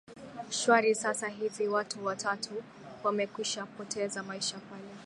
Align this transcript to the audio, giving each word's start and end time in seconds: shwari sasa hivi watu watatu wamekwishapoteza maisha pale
shwari 0.49 0.95
sasa 0.95 1.27
hivi 1.27 1.67
watu 1.67 2.05
watatu 2.05 2.63
wamekwishapoteza 3.03 4.23
maisha 4.23 4.57
pale 4.59 4.87